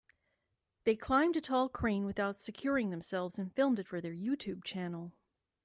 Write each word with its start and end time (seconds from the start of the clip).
They 0.83 0.95
climbed 0.95 1.37
a 1.37 1.41
tall 1.41 1.69
crane 1.69 2.05
without 2.05 2.35
securing 2.39 2.89
themselves 2.89 3.37
and 3.37 3.53
filmed 3.53 3.77
it 3.77 3.87
for 3.87 4.01
their 4.01 4.15
YouTube 4.15 4.63
channel. 4.63 5.13